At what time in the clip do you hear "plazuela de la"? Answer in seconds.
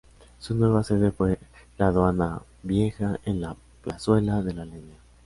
3.83-4.65